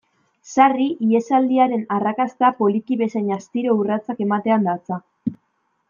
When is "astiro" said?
3.39-3.77